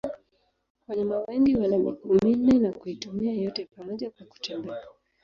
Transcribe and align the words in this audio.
Wanyama 0.87 1.17
wengi 1.19 1.55
wana 1.57 1.77
miguu 1.77 2.13
minne 2.23 2.59
na 2.59 2.71
kuitumia 2.71 3.33
yote 3.33 3.65
pamoja 3.65 4.11
kwa 4.11 4.25
kutembea. 4.25 4.83